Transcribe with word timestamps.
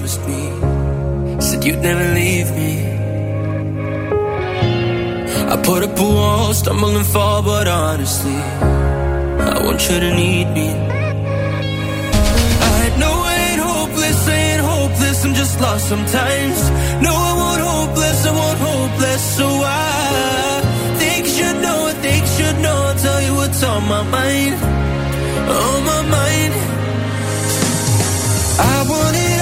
promised 0.00 0.26
me, 0.26 1.40
said 1.40 1.64
you'd 1.64 1.82
never 1.82 2.14
leave 2.14 2.50
me. 2.56 2.72
I 5.52 5.56
put 5.62 5.82
up 5.82 5.98
a 5.98 6.02
wall, 6.02 6.54
stumble 6.54 6.96
and 6.96 7.06
fall, 7.06 7.42
but 7.42 7.68
honestly, 7.68 8.40
I 9.52 9.62
want 9.62 9.80
you 9.90 10.00
to 10.00 10.14
need 10.14 10.46
me. 10.54 10.68
I 12.78 12.96
know 13.00 13.14
I 13.32 13.34
ain't 13.50 13.60
hopeless, 13.60 14.28
I 14.28 14.32
ain't 14.32 14.62
hopeless, 14.62 15.24
I'm 15.24 15.34
just 15.34 15.60
lost 15.60 15.88
sometimes. 15.88 16.58
No, 17.04 17.12
I 17.12 17.32
won't 17.40 17.62
hopeless, 17.72 18.26
I 18.26 18.32
won't 18.40 18.58
hopeless, 18.58 19.22
so 19.36 19.46
I 19.64 20.62
think 20.98 21.26
you 21.26 21.32
should 21.36 21.58
know, 21.60 21.78
I 21.88 21.94
think 22.04 22.22
you 22.24 22.32
should 22.38 22.58
know, 22.64 22.76
I'll 22.88 22.98
tell 23.06 23.20
you 23.26 23.34
what's 23.34 23.62
on 23.62 23.82
my 23.88 24.02
mind, 24.18 24.54
on 25.58 25.84
my 25.92 26.02
mind. 26.16 26.54
I 28.62 28.76
want 28.88 29.16
it 29.16 29.39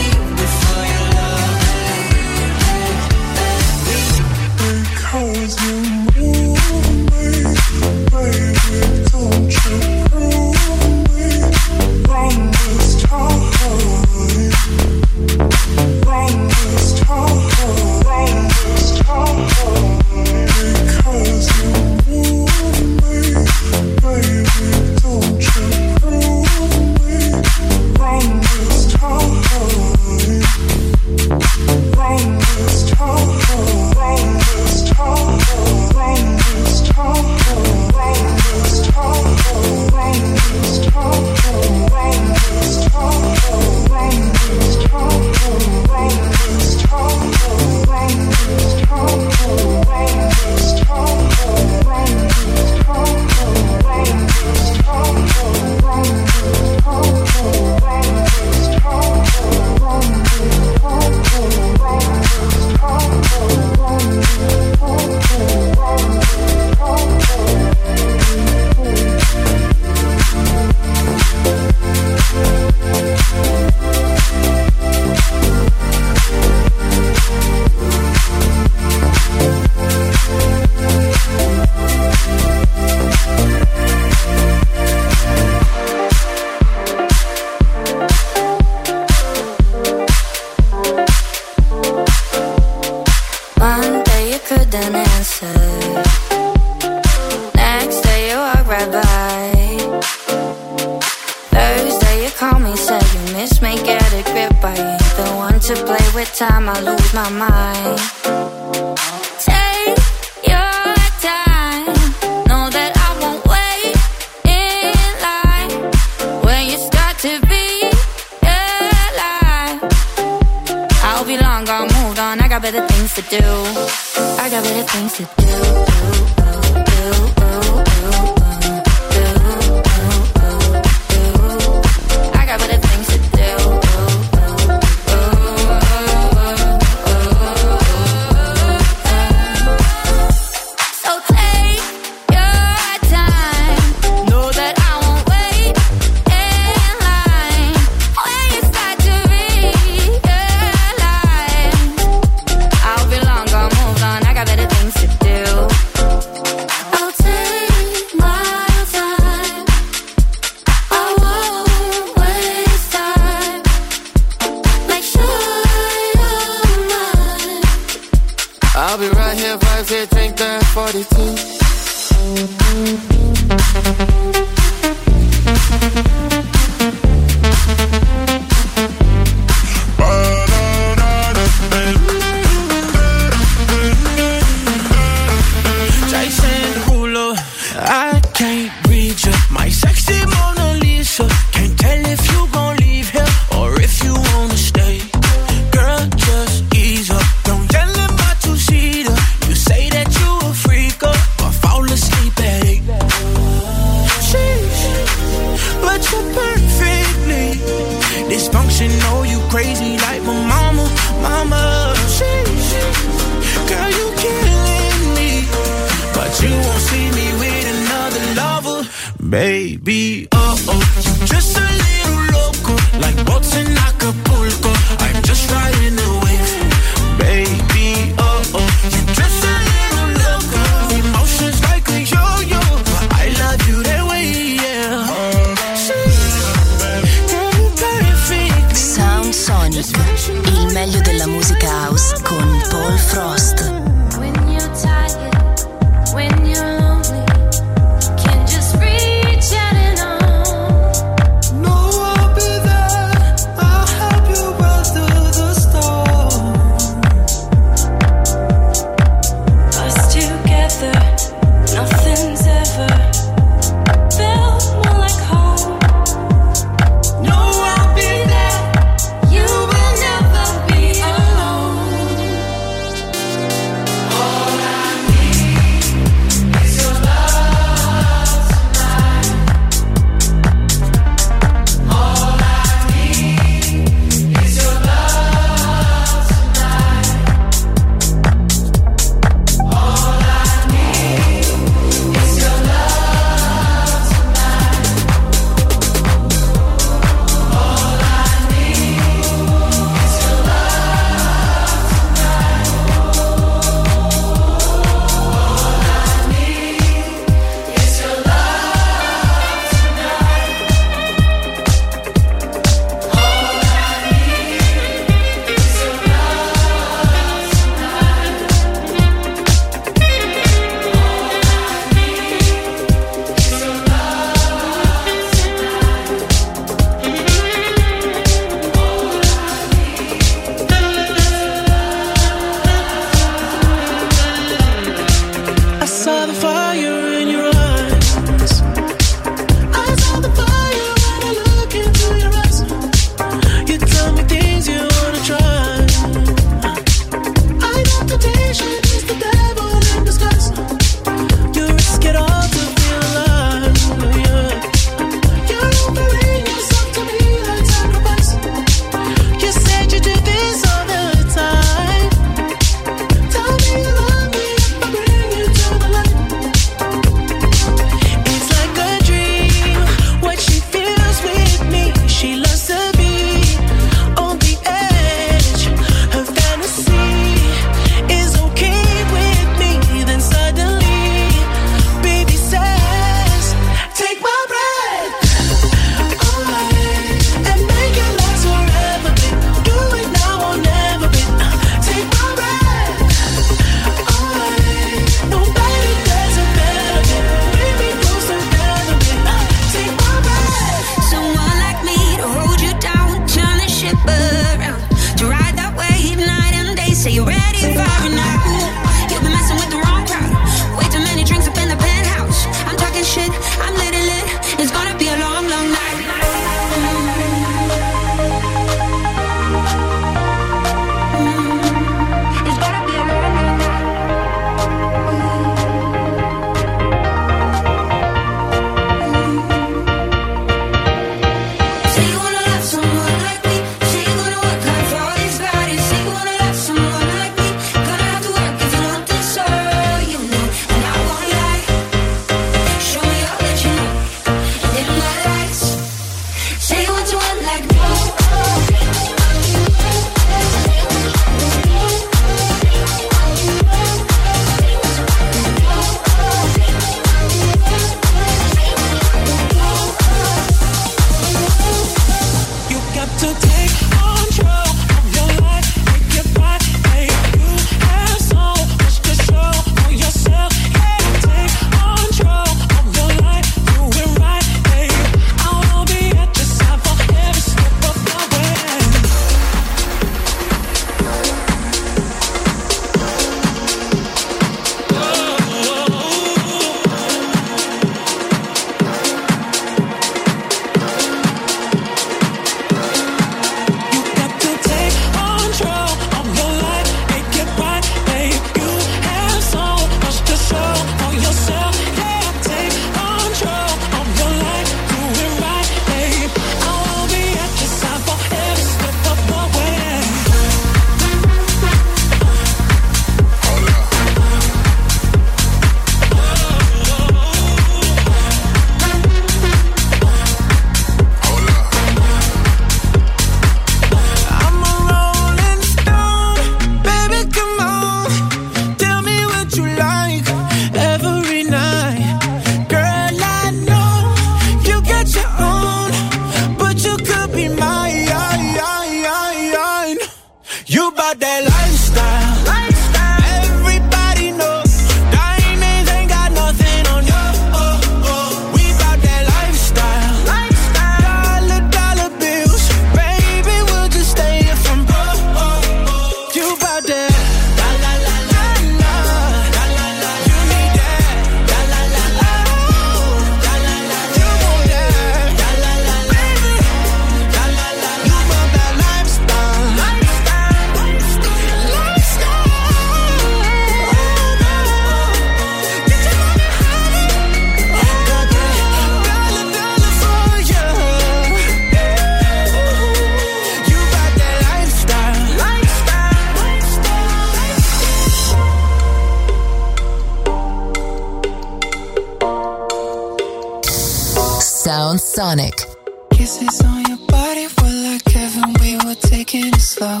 taking 599.30 599.54
it 599.54 599.60
slow. 599.60 600.00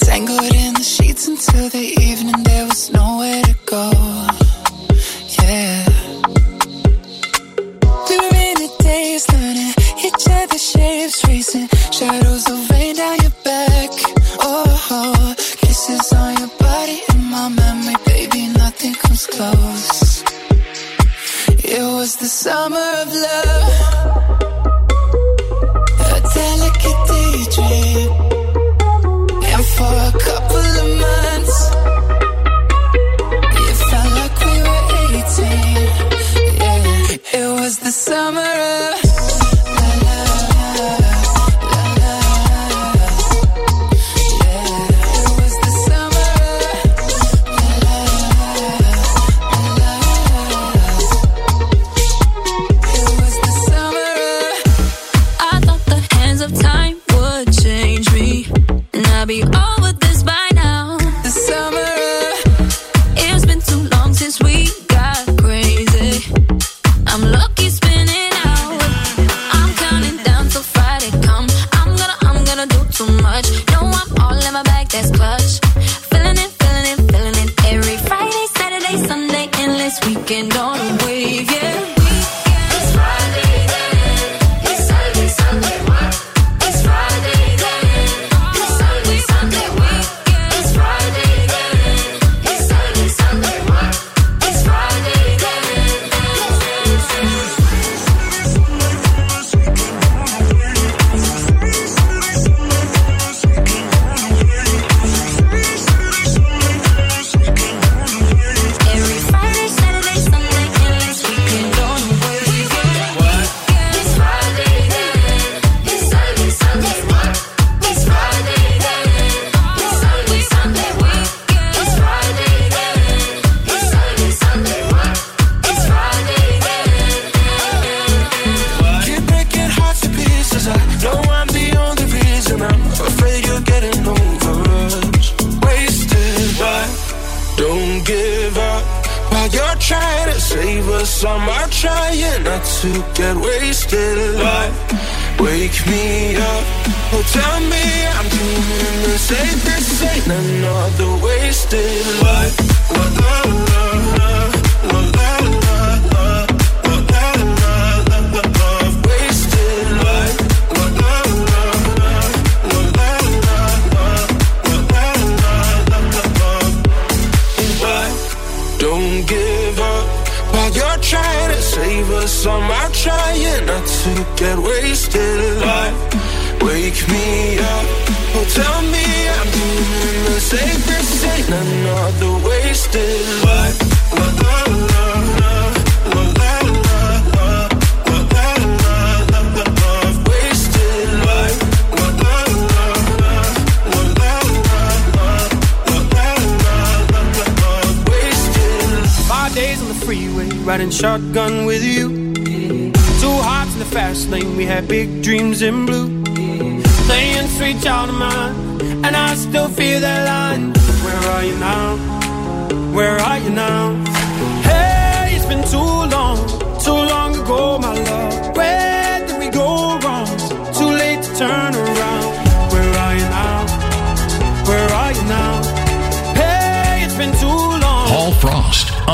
Tangled 0.00 0.42
in 0.54 0.74
the 0.74 0.82
sheets 0.82 1.28
until 1.28 1.68
the 1.70 1.89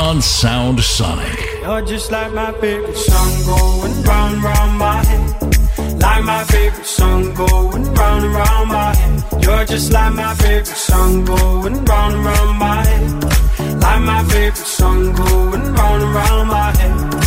on 0.07 0.21
Sound 0.21 0.79
Sonic. 0.79 1.37
You're 1.63 1.81
just 1.81 2.11
like 2.13 2.31
my 2.31 2.53
favorite 2.61 2.95
song 2.95 3.33
going 3.45 4.03
round 4.03 4.41
round 4.41 4.77
my 4.79 5.03
head. 5.03 6.01
Like 6.01 6.23
my 6.23 6.43
favorite 6.45 6.85
song 6.85 7.33
going 7.33 7.93
round 7.93 8.69
my 8.69 8.95
head. 8.95 9.43
You're 9.43 9.65
just 9.65 9.91
like 9.91 10.13
my 10.13 10.33
favorite 10.35 10.67
song 10.67 11.25
going 11.25 11.83
round 11.83 12.57
my 12.57 12.85
head. 12.85 13.23
Like 13.83 14.01
my 14.01 14.23
favorite 14.23 14.55
song 14.77 15.11
going 15.13 15.73
round 15.73 16.47
my 16.47 16.71
head. 16.77 17.26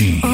Machine. 0.00 0.27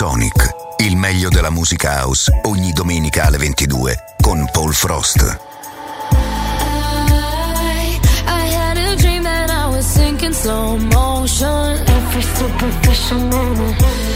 Sonic, 0.00 0.54
il 0.78 0.96
meglio 0.96 1.28
della 1.28 1.50
musica 1.50 2.00
house, 2.00 2.32
ogni 2.44 2.72
domenica 2.72 3.24
alle 3.24 3.36
22 3.36 4.14
con 4.22 4.48
Paul 4.50 4.72
Frost. 4.72 5.38
I, 6.12 8.00
I 8.26 8.54
had 8.54 8.78
a 8.78 8.96
dream 8.96 9.24
that 9.24 9.50
I 9.50 9.66
was 9.66 9.84
sinking 9.84 10.32
slow 10.32 10.78
motion, 10.78 11.76
every 11.86 12.22
superficial 12.22 13.18
moment. 13.18 14.09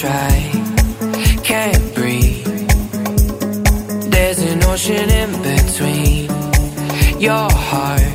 try. 0.00 0.50
Can't 1.44 1.94
breathe. 1.94 2.46
There's 4.10 4.38
an 4.38 4.64
ocean 4.64 5.10
in 5.10 5.30
between 5.42 6.30
your 7.20 7.50
heart. 7.68 8.09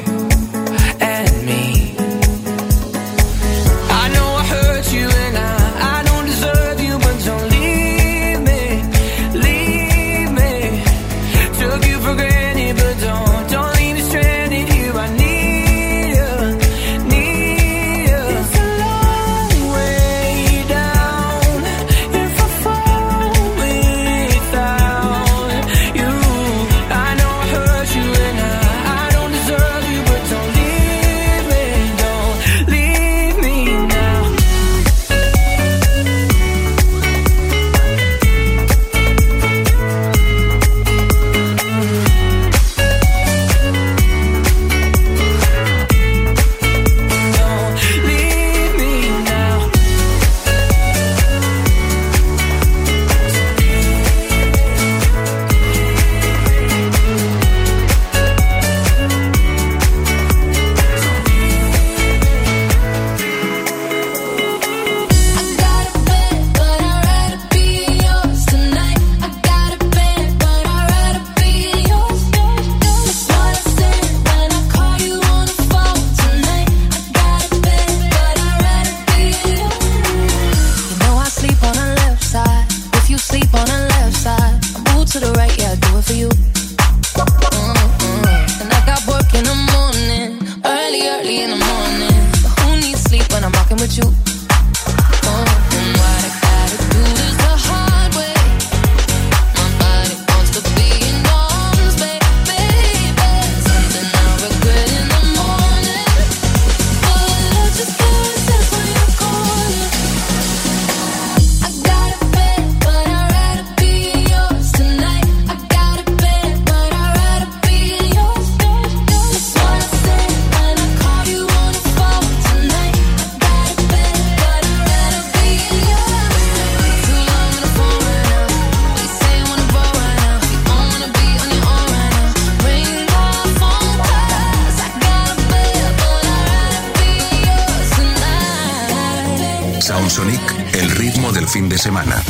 semana. 141.86 142.24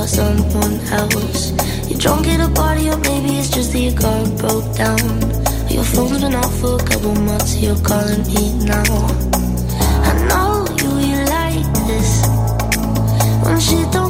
us 0.00 0.18
on 0.18 0.36
one. 0.54 0.80
You're 1.88 1.98
drunk 1.98 2.26
at 2.28 2.40
a 2.40 2.48
party, 2.52 2.88
oh, 2.88 2.94
or 2.94 2.98
maybe 2.98 3.38
it's 3.38 3.50
just 3.50 3.72
that 3.72 3.78
your 3.78 3.96
car 4.00 4.24
broke 4.40 4.68
down. 4.74 4.98
Your 5.68 5.84
phone's 5.84 6.20
been 6.22 6.34
off 6.34 6.54
for 6.58 6.76
a 6.80 6.84
couple 6.84 7.14
months, 7.14 7.56
you're 7.56 7.82
calling 7.84 8.24
me 8.32 8.54
now. 8.64 8.82
I 10.08 10.12
know 10.28 10.64
you, 10.80 10.90
you 11.08 11.20
like 11.36 11.68
this. 11.88 12.10
When 13.44 13.60
shit 13.60 13.92
don't 13.92 14.09